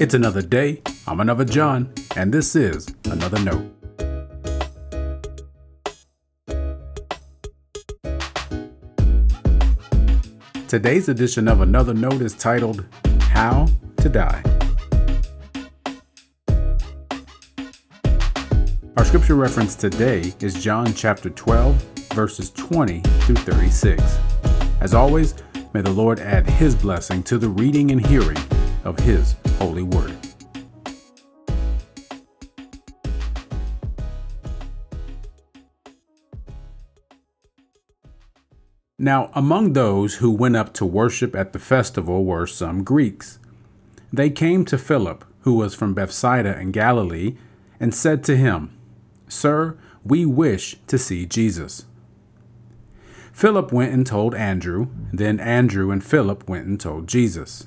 It's 0.00 0.12
another 0.12 0.42
day. 0.42 0.82
I'm 1.06 1.20
another 1.20 1.44
John, 1.44 1.94
and 2.16 2.34
this 2.34 2.56
is 2.56 2.92
another 3.04 3.38
note. 3.38 3.70
Today's 10.66 11.08
edition 11.08 11.46
of 11.46 11.60
Another 11.60 11.94
Note 11.94 12.22
is 12.22 12.34
titled 12.34 12.84
How 13.20 13.68
to 13.98 14.08
Die. 14.08 14.42
Our 18.96 19.04
scripture 19.04 19.36
reference 19.36 19.76
today 19.76 20.32
is 20.40 20.60
John 20.60 20.92
chapter 20.92 21.30
12, 21.30 21.76
verses 22.14 22.50
20 22.50 22.98
through 22.98 23.36
36. 23.36 24.02
As 24.80 24.92
always, 24.92 25.36
may 25.72 25.82
the 25.82 25.92
Lord 25.92 26.18
add 26.18 26.50
his 26.50 26.74
blessing 26.74 27.22
to 27.22 27.38
the 27.38 27.48
reading 27.48 27.92
and 27.92 28.04
hearing 28.04 28.38
of 28.82 28.98
his 28.98 29.36
holy 29.64 29.82
word. 29.82 30.14
Now, 38.98 39.30
among 39.32 39.72
those 39.72 40.16
who 40.16 40.30
went 40.30 40.56
up 40.56 40.74
to 40.74 40.84
worship 40.84 41.34
at 41.34 41.54
the 41.54 41.58
festival 41.58 42.26
were 42.26 42.46
some 42.46 42.84
Greeks. 42.84 43.38
They 44.12 44.28
came 44.28 44.66
to 44.66 44.76
Philip, 44.76 45.24
who 45.40 45.54
was 45.54 45.74
from 45.74 45.94
Bethsaida 45.94 46.60
in 46.60 46.70
Galilee, 46.70 47.36
and 47.80 47.94
said 47.94 48.22
to 48.24 48.36
him, 48.36 48.70
Sir, 49.28 49.78
we 50.04 50.26
wish 50.26 50.76
to 50.88 50.98
see 50.98 51.24
Jesus. 51.24 51.86
Philip 53.32 53.72
went 53.72 53.94
and 53.94 54.06
told 54.06 54.34
Andrew, 54.34 54.88
then 55.10 55.40
Andrew 55.40 55.90
and 55.90 56.04
Philip 56.04 56.46
went 56.46 56.66
and 56.66 56.78
told 56.78 57.08
Jesus. 57.08 57.66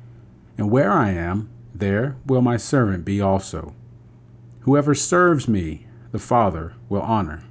and 0.57 0.69
where 0.69 0.91
I 0.91 1.11
am, 1.11 1.49
there 1.73 2.17
will 2.25 2.41
my 2.41 2.57
servant 2.57 3.05
be 3.05 3.21
also. 3.21 3.73
Whoever 4.61 4.93
serves 4.93 5.47
me, 5.47 5.87
the 6.11 6.19
Father 6.19 6.73
will 6.89 7.01
honor. 7.01 7.43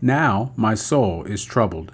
Now 0.00 0.52
my 0.56 0.74
soul 0.74 1.24
is 1.24 1.44
troubled. 1.44 1.92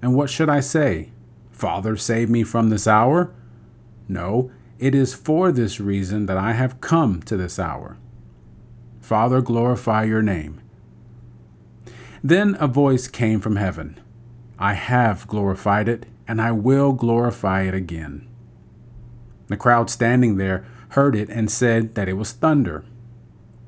And 0.00 0.14
what 0.14 0.30
should 0.30 0.48
I 0.48 0.60
say? 0.60 1.10
Father, 1.50 1.96
save 1.96 2.30
me 2.30 2.44
from 2.44 2.70
this 2.70 2.86
hour? 2.86 3.34
No, 4.08 4.50
it 4.78 4.94
is 4.94 5.14
for 5.14 5.50
this 5.50 5.80
reason 5.80 6.26
that 6.26 6.38
I 6.38 6.52
have 6.52 6.80
come 6.80 7.20
to 7.22 7.36
this 7.36 7.58
hour. 7.58 7.96
Father, 9.00 9.40
glorify 9.40 10.04
your 10.04 10.22
name. 10.22 10.60
Then 12.22 12.56
a 12.60 12.66
voice 12.66 13.08
came 13.08 13.40
from 13.40 13.56
heaven 13.56 14.00
I 14.58 14.74
have 14.74 15.28
glorified 15.28 15.88
it, 15.88 16.06
and 16.26 16.42
I 16.42 16.50
will 16.50 16.92
glorify 16.92 17.62
it 17.62 17.74
again. 17.74 18.26
The 19.48 19.56
crowd 19.56 19.90
standing 19.90 20.36
there 20.36 20.64
heard 20.90 21.14
it 21.14 21.28
and 21.28 21.50
said 21.50 21.94
that 21.94 22.08
it 22.08 22.14
was 22.14 22.32
thunder. 22.32 22.84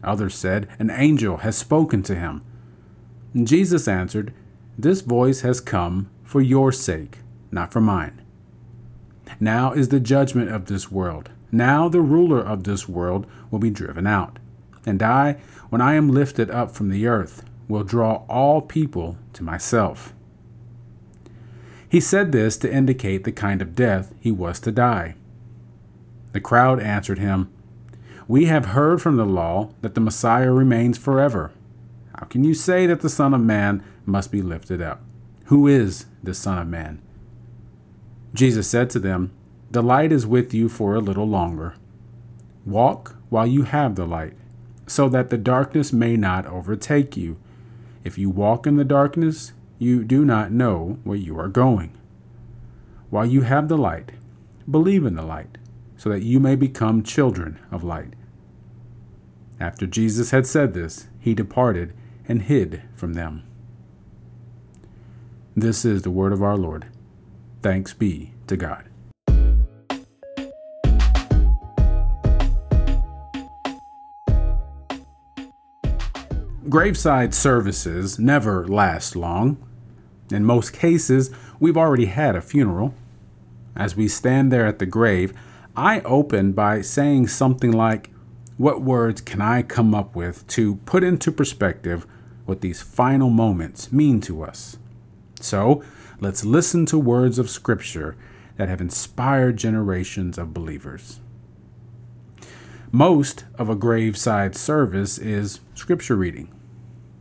Others 0.03 0.35
said, 0.35 0.69
An 0.79 0.91
angel 0.91 1.39
has 1.39 1.57
spoken 1.57 2.03
to 2.05 2.15
him. 2.15 2.43
And 3.35 3.47
Jesus 3.47 3.87
answered, 3.89 4.33
This 4.79 5.01
voice 5.03 5.41
has 5.43 5.61
come 5.61 6.11
for 6.23 6.41
your 6.41 6.73
sake, 6.73 7.19
not 7.51 7.73
for 7.73 7.81
mine. 7.81 8.23
Now 9.39 9.73
is 9.73 9.89
the 9.89 10.01
judgment 10.01 10.51
of 10.51 10.67
this 10.67 10.91
world. 10.91 11.31
Now 11.53 11.89
the 11.89 12.01
ruler 12.01 12.41
of 12.41 12.65
this 12.65 12.89
world 12.89 13.27
will 13.51 13.59
be 13.59 13.71
driven 13.71 14.07
out. 14.07 14.39
And 14.87 15.03
I, 15.03 15.39
when 15.69 15.81
I 15.81 15.95
am 15.95 16.11
lifted 16.11 16.51
up 16.51 16.73
from 16.73 16.91
the 16.91 17.07
earth, 17.07 17.45
will 17.69 17.85
draw 17.85 18.25
all 18.29 18.61
people 18.61 19.17
to 19.35 19.43
myself. 19.43 20.15
He 21.89 22.01
said 22.01 22.33
this 22.33 22.57
to 22.59 22.73
indicate 22.73 23.25
the 23.25 23.33
kind 23.33 23.61
of 23.61 23.75
death 23.75 24.15
he 24.21 24.31
was 24.31 24.61
to 24.61 24.73
die. 24.73 25.17
The 26.33 26.41
crowd 26.41 26.81
answered 26.81 27.19
him, 27.19 27.51
We 28.29 28.47
have 28.47 28.67
heard 28.67 29.03
from 29.03 29.17
the 29.17 29.27
law 29.27 29.71
that 29.83 29.95
the 29.95 30.01
Messiah 30.01 30.53
remains 30.53 30.99
forever. 30.99 31.53
How 32.17 32.27
can 32.27 32.45
you 32.45 32.55
say 32.55 32.87
that 32.87 33.01
the 33.01 33.09
Son 33.09 33.35
of 33.35 33.41
Man 33.41 33.83
must 34.07 34.31
be 34.31 34.43
lifted 34.43 34.81
up? 34.81 35.03
Who 35.47 35.67
is 35.67 36.07
the 36.23 36.35
Son 36.35 36.59
of 36.59 36.69
Man? 36.69 37.01
Jesus 38.35 38.69
said 38.69 38.91
to 38.91 38.99
them, 38.99 39.33
The 39.71 39.83
light 39.83 40.13
is 40.13 40.27
with 40.27 40.55
you 40.55 40.69
for 40.69 40.95
a 40.95 41.01
little 41.01 41.27
longer. 41.27 41.75
Walk 42.65 43.17
while 43.31 43.47
you 43.47 43.63
have 43.63 43.95
the 43.95 44.07
light, 44.07 44.35
so 44.87 45.09
that 45.09 45.31
the 45.31 45.39
darkness 45.39 45.93
may 45.93 46.17
not 46.17 46.47
overtake 46.47 47.17
you. 47.17 47.37
If 48.05 48.19
you 48.19 48.31
walk 48.31 48.67
in 48.67 48.77
the 48.77 48.85
darkness, 48.85 49.53
you 49.79 50.05
do 50.05 50.25
not 50.25 50.53
know 50.53 50.99
where 51.05 51.17
you 51.17 51.39
are 51.39 51.49
going. 51.49 51.97
While 53.09 53.27
you 53.27 53.43
have 53.43 53.69
the 53.69 53.79
light, 53.79 54.13
believe 54.71 55.05
in 55.05 55.17
the 55.17 55.23
light, 55.23 55.59
so 56.01 56.09
that 56.09 56.23
you 56.23 56.41
may 56.41 56.57
become 56.57 57.03
children 57.03 57.59
of 57.71 57.85
light. 57.85 58.15
After 59.61 59.87
Jesus 59.87 60.31
had 60.31 60.47
said 60.47 60.73
this, 60.73 61.09
he 61.19 61.35
departed 61.35 61.93
and 62.27 62.41
hid 62.41 62.81
from 62.95 63.13
them. 63.13 63.43
This 65.55 65.85
is 65.85 66.01
the 66.01 66.11
word 66.11 66.33
of 66.33 66.43
our 66.43 66.57
Lord. 66.57 66.87
Thanks 67.61 67.93
be 67.93 68.33
to 68.47 68.57
God. 68.57 68.87
Graveside 76.71 77.35
services 77.35 78.19
never 78.19 78.67
last 78.67 79.15
long. 79.15 79.59
In 80.31 80.47
most 80.47 80.73
cases, 80.73 81.31
we've 81.59 81.77
already 81.77 82.07
had 82.07 82.37
a 82.37 82.41
funeral. 82.41 82.95
As 83.77 83.95
we 83.95 84.09
stand 84.09 84.51
there 84.51 84.67
at 84.67 84.79
the 84.79 84.87
grave, 84.87 85.35
I 85.77 86.01
open 86.01 86.53
by 86.53 86.81
saying 86.81 87.29
something 87.29 87.73
like, 87.73 88.11
What 88.57 88.83
words 88.83 89.21
can 89.21 89.41
I 89.41 89.63
come 89.63 89.95
up 89.95 90.17
with 90.17 90.47
to 90.49 90.77
put 90.77 91.05
into 91.05 91.33
perspective 91.33 92.07
what 92.51 92.61
these 92.63 92.83
final 92.83 93.31
moments 93.31 93.93
mean 93.93 94.21
to 94.21 94.43
us. 94.43 94.77
So, 95.41 95.85
let's 96.19 96.45
listen 96.45 96.85
to 96.87 96.99
words 96.99 97.39
of 97.39 97.49
Scripture 97.49 98.17
that 98.57 98.69
have 98.69 98.81
inspired 98.81 99.57
generations 99.57 100.37
of 100.37 100.53
believers. 100.53 101.21
Most 102.91 103.45
of 103.55 103.69
a 103.69 103.77
graveside 103.77 104.57
service 104.57 105.17
is 105.17 105.61
Scripture 105.75 106.17
reading. 106.17 106.53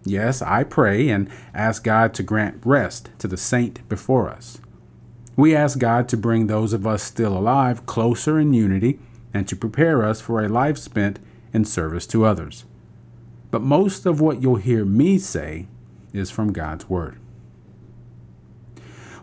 Yes, 0.03 0.41
I 0.41 0.63
pray 0.63 1.09
and 1.09 1.29
ask 1.53 1.83
God 1.83 2.15
to 2.15 2.23
grant 2.23 2.61
rest 2.65 3.09
to 3.19 3.27
the 3.27 3.37
saint 3.37 3.87
before 3.87 4.29
us. 4.29 4.59
We 5.39 5.55
ask 5.55 5.79
God 5.79 6.09
to 6.09 6.17
bring 6.17 6.47
those 6.47 6.73
of 6.73 6.85
us 6.85 7.01
still 7.01 7.37
alive 7.37 7.85
closer 7.85 8.39
in 8.39 8.53
unity 8.53 8.99
and 9.33 9.47
to 9.47 9.55
prepare 9.55 10.03
us 10.03 10.21
for 10.21 10.43
a 10.43 10.49
life 10.49 10.77
spent 10.77 11.19
in 11.53 11.65
service 11.65 12.05
to 12.07 12.25
others 12.25 12.65
but 13.51 13.61
most 13.61 14.05
of 14.05 14.21
what 14.21 14.41
you'll 14.41 14.55
hear 14.55 14.85
me 14.85 15.17
say 15.17 15.67
is 16.13 16.29
from 16.29 16.53
God's 16.53 16.89
Word. 16.89 17.17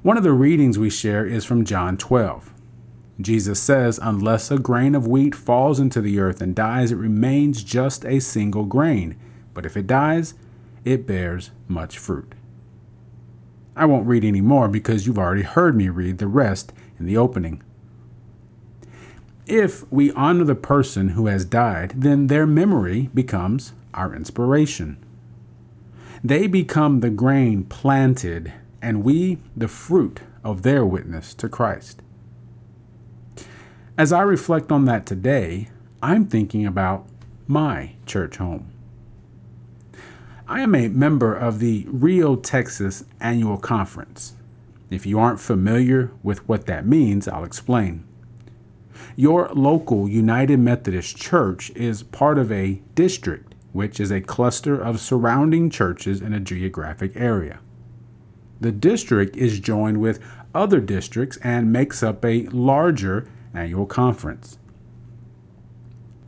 One 0.02 0.16
of 0.16 0.22
the 0.22 0.32
readings 0.32 0.78
we 0.78 0.90
share 0.90 1.26
is 1.26 1.44
from 1.44 1.64
John 1.64 1.96
12. 1.96 2.52
Jesus 3.20 3.60
says, 3.60 3.98
Unless 4.02 4.50
a 4.50 4.58
grain 4.58 4.94
of 4.94 5.06
wheat 5.06 5.34
falls 5.34 5.80
into 5.80 6.00
the 6.00 6.20
earth 6.20 6.40
and 6.40 6.54
dies, 6.54 6.92
it 6.92 6.96
remains 6.96 7.64
just 7.64 8.04
a 8.04 8.20
single 8.20 8.64
grain. 8.64 9.16
But 9.54 9.66
if 9.66 9.76
it 9.76 9.86
dies, 9.86 10.34
it 10.84 11.06
bears 11.06 11.50
much 11.66 11.98
fruit. 11.98 12.34
I 13.76 13.84
won't 13.84 14.06
read 14.06 14.24
any 14.24 14.40
more 14.40 14.68
because 14.68 15.06
you've 15.06 15.18
already 15.18 15.42
heard 15.42 15.76
me 15.76 15.90
read 15.90 16.16
the 16.18 16.26
rest 16.26 16.72
in 16.98 17.04
the 17.04 17.18
opening. 17.18 17.62
If 19.46 19.90
we 19.92 20.10
honor 20.12 20.44
the 20.44 20.54
person 20.54 21.10
who 21.10 21.26
has 21.26 21.44
died, 21.44 21.92
then 21.94 22.26
their 22.26 22.46
memory 22.46 23.10
becomes 23.14 23.74
our 23.92 24.14
inspiration. 24.14 24.96
They 26.24 26.46
become 26.46 27.00
the 27.00 27.10
grain 27.10 27.64
planted, 27.64 28.52
and 28.80 29.04
we 29.04 29.38
the 29.54 29.68
fruit 29.68 30.20
of 30.42 30.62
their 30.62 30.84
witness 30.84 31.34
to 31.34 31.48
Christ. 31.48 32.02
As 33.98 34.12
I 34.12 34.22
reflect 34.22 34.72
on 34.72 34.86
that 34.86 35.06
today, 35.06 35.68
I'm 36.02 36.26
thinking 36.26 36.66
about 36.66 37.06
my 37.46 37.92
church 38.06 38.38
home. 38.38 38.72
I 40.48 40.60
am 40.60 40.76
a 40.76 40.86
member 40.86 41.34
of 41.34 41.58
the 41.58 41.86
Rio, 41.88 42.36
Texas 42.36 43.04
Annual 43.18 43.58
Conference. 43.58 44.34
If 44.90 45.04
you 45.04 45.18
aren't 45.18 45.40
familiar 45.40 46.12
with 46.22 46.48
what 46.48 46.66
that 46.66 46.86
means, 46.86 47.26
I'll 47.26 47.42
explain. 47.42 48.04
Your 49.16 49.48
local 49.48 50.08
United 50.08 50.60
Methodist 50.60 51.16
Church 51.16 51.70
is 51.70 52.04
part 52.04 52.38
of 52.38 52.52
a 52.52 52.80
district, 52.94 53.56
which 53.72 53.98
is 53.98 54.12
a 54.12 54.20
cluster 54.20 54.80
of 54.80 55.00
surrounding 55.00 55.68
churches 55.68 56.20
in 56.20 56.32
a 56.32 56.38
geographic 56.38 57.16
area. 57.16 57.58
The 58.60 58.70
district 58.70 59.36
is 59.36 59.58
joined 59.58 60.00
with 60.00 60.20
other 60.54 60.80
districts 60.80 61.38
and 61.42 61.72
makes 61.72 62.04
up 62.04 62.24
a 62.24 62.46
larger 62.50 63.28
annual 63.52 63.86
conference. 63.86 64.58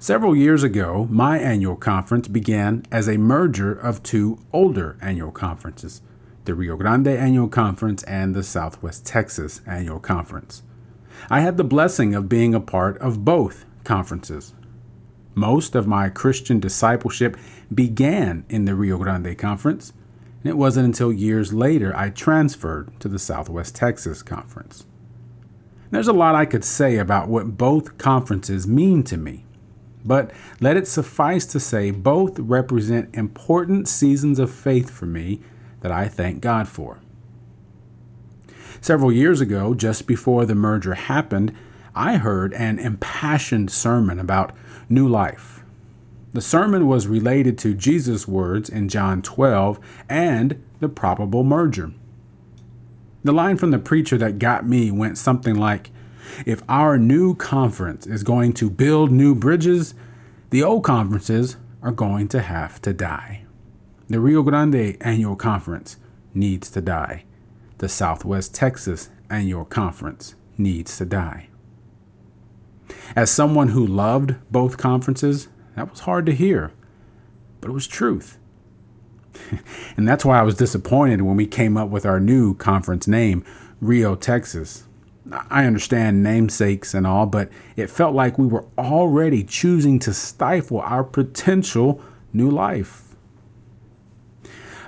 Several 0.00 0.37
years 0.37 0.62
ago, 0.62 1.09
my 1.11 1.41
annual 1.41 1.75
conference 1.75 2.29
began 2.29 2.85
as 2.89 3.09
a 3.09 3.17
merger 3.17 3.73
of 3.73 4.00
two 4.00 4.39
older 4.53 4.97
annual 5.03 5.33
conferences 5.33 6.03
the 6.45 6.55
Rio 6.55 6.77
Grande 6.77 7.09
Annual 7.09 7.49
Conference 7.49 8.05
and 8.05 8.35
the 8.35 8.45
Southwest 8.45 9.05
Texas 9.05 9.61
Annual 9.67 9.99
Conference. 9.99 10.62
I 11.29 11.41
had 11.41 11.56
the 11.56 11.65
blessing 11.65 12.15
of 12.15 12.29
being 12.29 12.55
a 12.55 12.61
part 12.61 12.97
of 12.99 13.25
both 13.25 13.67
conferences. 13.85 14.55
Most 15.35 15.75
of 15.75 15.87
my 15.87 16.09
Christian 16.09 16.59
discipleship 16.59 17.37
began 17.75 18.47
in 18.49 18.65
the 18.65 18.77
Rio 18.77 18.97
Grande 18.99 19.37
Conference, 19.37 19.93
and 20.43 20.49
it 20.49 20.56
wasn't 20.56 20.87
until 20.87 21.12
years 21.12 21.53
later 21.53 21.95
I 21.95 22.11
transferred 22.11 22.99
to 23.00 23.09
the 23.09 23.19
Southwest 23.19 23.75
Texas 23.75 24.23
Conference. 24.23 24.87
There's 25.91 26.09
a 26.09 26.12
lot 26.12 26.37
I 26.37 26.47
could 26.47 26.65
say 26.65 26.97
about 26.99 27.29
what 27.29 27.59
both 27.59 27.99
conferences 27.99 28.67
mean 28.67 29.03
to 29.03 29.17
me, 29.19 29.45
but 30.08 30.31
let 30.60 30.76
it 30.76 30.88
suffice 30.88 31.46
to 31.46 31.60
say 31.60 31.90
both 31.90 32.38
represent 32.38 33.14
important 33.14 33.87
seasons 33.87 34.38
of 34.38 34.50
faith 34.50 34.90
for 34.90 35.06
me 35.06 35.40
that 35.81 35.93
I 35.93 36.08
thank 36.08 36.40
God 36.40 36.66
for. 36.66 36.99
Several 38.81 39.12
years 39.12 39.40
ago, 39.40 39.75
just 39.75 40.06
before 40.06 40.46
the 40.46 40.55
merger 40.55 40.94
happened, 40.94 41.55
I 41.94 42.16
heard 42.16 42.55
an 42.55 42.78
impassioned 42.78 43.70
sermon 43.70 44.19
about 44.19 44.55
new 44.88 45.06
life. 45.06 45.62
The 46.32 46.40
sermon 46.40 46.87
was 46.87 47.06
related 47.06 47.58
to 47.58 47.75
Jesus' 47.75 48.28
words 48.28 48.69
in 48.69 48.88
John 48.88 49.22
12 49.22 49.81
and 50.08 50.62
the 50.81 50.88
probable 50.88 51.43
merger. 51.43 51.93
The 53.25 53.32
line 53.32 53.56
from 53.56 53.72
the 53.72 53.78
preacher 53.78 54.16
that 54.19 54.38
got 54.38 54.66
me 54.66 54.90
went 54.90 55.19
something 55.19 55.56
like 55.56 55.90
If 56.46 56.62
our 56.69 56.98
new 56.98 57.34
conference 57.34 58.06
is 58.06 58.22
going 58.22 58.52
to 58.54 58.70
build 58.70 59.10
new 59.10 59.34
bridges, 59.34 59.94
the 60.50 60.62
old 60.62 60.84
conferences 60.84 61.56
are 61.82 61.92
going 61.92 62.28
to 62.28 62.40
have 62.40 62.80
to 62.82 62.92
die. 62.92 63.44
The 64.08 64.20
Rio 64.20 64.42
Grande 64.42 64.96
Annual 65.00 65.36
Conference 65.36 65.98
needs 66.34 66.70
to 66.70 66.80
die. 66.80 67.25
The 67.78 67.88
Southwest 67.88 68.54
Texas 68.54 69.10
Annual 69.28 69.66
Conference 69.66 70.34
needs 70.56 70.96
to 70.98 71.04
die. 71.04 71.48
As 73.14 73.30
someone 73.30 73.69
who 73.69 73.86
loved 73.86 74.34
both 74.50 74.78
conferences, 74.78 75.48
that 75.76 75.90
was 75.90 76.00
hard 76.00 76.26
to 76.26 76.34
hear, 76.34 76.72
but 77.60 77.70
it 77.70 77.75
was 77.75 77.86
truth. 77.86 78.38
and 79.96 80.08
that's 80.08 80.25
why 80.25 80.40
I 80.40 80.42
was 80.42 80.56
disappointed 80.56 81.22
when 81.22 81.36
we 81.36 81.46
came 81.46 81.76
up 81.76 81.90
with 81.90 82.06
our 82.06 82.19
new 82.19 82.54
conference 82.54 83.06
name, 83.06 83.44
Rio, 83.80 84.16
Texas. 84.16 84.88
I 85.32 85.64
understand 85.64 86.22
namesakes 86.22 86.94
and 86.94 87.06
all, 87.06 87.26
but 87.26 87.50
it 87.76 87.90
felt 87.90 88.14
like 88.14 88.38
we 88.38 88.46
were 88.46 88.66
already 88.76 89.44
choosing 89.44 89.98
to 90.00 90.14
stifle 90.14 90.80
our 90.80 91.04
potential 91.04 92.00
new 92.32 92.50
life. 92.50 93.16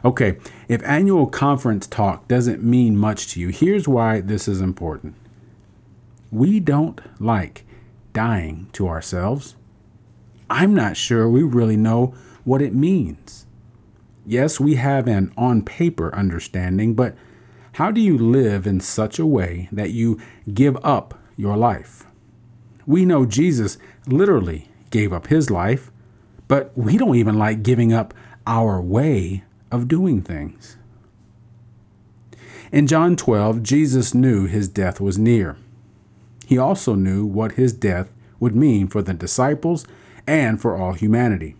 Okay, 0.05 0.39
if 0.69 0.83
annual 0.85 1.27
conference 1.27 1.87
talk 1.87 2.27
doesn't 2.27 2.63
mean 2.63 2.97
much 2.97 3.29
to 3.33 3.41
you, 3.41 3.49
here's 3.49 3.87
why 3.87 4.21
this 4.21 4.49
is 4.49 4.61
important. 4.61 5.15
We 6.31 6.59
don't 6.59 7.01
like 7.21 7.67
dying 8.13 8.69
to 8.73 8.89
ourselves. 8.89 9.57
I'm 10.49 10.75
not 10.75 10.97
sure 10.97 11.29
we 11.29 11.43
really 11.43 11.77
know 11.77 12.15
what 12.45 12.63
it 12.63 12.75
means. 12.75 13.47
Yes, 14.25 14.59
we 14.59 14.77
have 14.77 15.07
an 15.07 15.33
on 15.37 15.63
paper 15.63 16.15
understanding, 16.15 16.95
but 16.95 17.15
how 17.73 17.91
do 17.91 18.01
you 18.01 18.19
live 18.19 18.67
in 18.67 18.81
such 18.81 19.19
a 19.19 19.27
way 19.27 19.69
that 19.73 19.91
you 19.91 20.21
give 20.53 20.77
up 20.85 21.19
your 21.37 21.57
life? 21.57 22.05
We 22.87 23.05
know 23.05 23.25
Jesus 23.25 23.79
literally 24.07 24.69
gave 24.91 25.13
up 25.13 25.29
his 25.29 25.51
life, 25.51 25.91
but 26.49 26.77
we 26.77 26.99
don't 26.99 27.17
even 27.17 27.39
like 27.39 27.63
giving 27.63 27.93
up 27.93 28.13
our 28.47 28.81
way 28.81 29.45
of 29.71 29.87
doing 29.87 30.23
things. 30.23 30.77
In 32.73 32.87
John 32.87 33.17
12, 33.17 33.63
Jesus 33.63 34.15
knew 34.15 34.47
his 34.47 34.69
death 34.69 35.01
was 35.01 35.19
near. 35.19 35.57
He 36.47 36.59
also 36.59 36.95
knew 36.95 37.25
what 37.25 37.53
his 37.53 37.73
death 37.73 38.11
would 38.41 38.57
mean 38.57 38.89
for 38.89 39.03
the 39.03 39.15
disciples 39.15 39.87
and 40.27 40.61
for 40.61 40.77
all 40.77 40.95
humanity. 40.95 41.57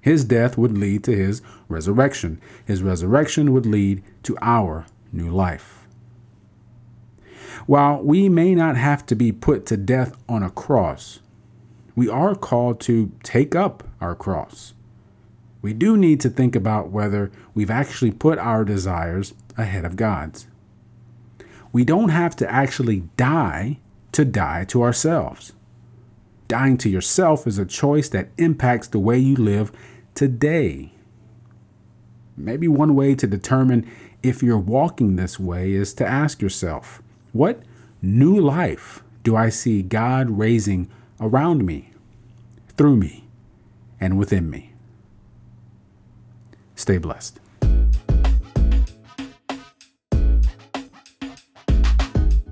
His 0.00 0.24
death 0.24 0.58
would 0.58 0.76
lead 0.76 1.04
to 1.04 1.16
his 1.16 1.42
resurrection. 1.68 2.40
His 2.64 2.82
resurrection 2.82 3.52
would 3.52 3.66
lead 3.66 4.02
to 4.24 4.36
our 4.42 4.86
new 5.12 5.30
life. 5.30 5.86
While 7.66 8.02
we 8.02 8.28
may 8.28 8.54
not 8.54 8.76
have 8.76 9.06
to 9.06 9.14
be 9.14 9.30
put 9.30 9.66
to 9.66 9.76
death 9.76 10.16
on 10.28 10.42
a 10.42 10.50
cross, 10.50 11.20
we 11.94 12.08
are 12.08 12.34
called 12.34 12.80
to 12.80 13.12
take 13.22 13.54
up 13.54 13.84
our 14.00 14.14
cross 14.14 14.74
we 15.62 15.72
do 15.72 15.96
need 15.96 16.20
to 16.20 16.28
think 16.28 16.56
about 16.56 16.90
whether 16.90 17.30
we've 17.54 17.70
actually 17.70 18.10
put 18.10 18.38
our 18.38 18.64
desires 18.64 19.32
ahead 19.56 19.84
of 19.84 19.96
God's. 19.96 20.48
We 21.72 21.84
don't 21.84 22.10
have 22.10 22.34
to 22.36 22.52
actually 22.52 23.04
die 23.16 23.78
to 24.10 24.24
die 24.24 24.64
to 24.66 24.82
ourselves. 24.82 25.52
Dying 26.48 26.76
to 26.78 26.90
yourself 26.90 27.46
is 27.46 27.58
a 27.58 27.64
choice 27.64 28.08
that 28.10 28.28
impacts 28.36 28.88
the 28.88 28.98
way 28.98 29.18
you 29.18 29.36
live 29.36 29.72
today. 30.14 30.92
Maybe 32.36 32.66
one 32.66 32.94
way 32.94 33.14
to 33.14 33.26
determine 33.26 33.88
if 34.22 34.42
you're 34.42 34.58
walking 34.58 35.16
this 35.16 35.38
way 35.40 35.72
is 35.72 35.92
to 35.94 36.06
ask 36.06 36.40
yourself, 36.40 37.02
what 37.32 37.62
new 38.00 38.40
life 38.40 39.02
do 39.24 39.34
I 39.34 39.48
see 39.48 39.82
God 39.82 40.30
raising 40.30 40.88
around 41.20 41.66
me, 41.66 41.92
through 42.76 42.96
me, 42.96 43.24
and 44.00 44.18
within 44.18 44.48
me? 44.48 44.74
Stay 46.76 46.98
blessed. 46.98 47.40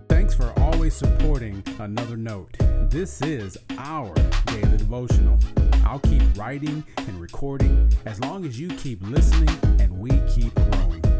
Thanks 0.08 0.34
for 0.34 0.52
always 0.58 0.94
supporting 0.94 1.62
Another 1.78 2.16
Note. 2.16 2.56
This 2.90 3.22
is 3.22 3.56
our 3.78 4.12
daily 4.46 4.76
devotional. 4.76 5.38
I'll 5.84 6.00
keep 6.00 6.22
writing 6.36 6.84
and 6.96 7.20
recording 7.20 7.92
as 8.06 8.20
long 8.20 8.44
as 8.44 8.58
you 8.58 8.68
keep 8.68 9.00
listening 9.02 9.48
and 9.80 9.96
we 9.98 10.10
keep 10.28 10.54
growing. 10.54 11.19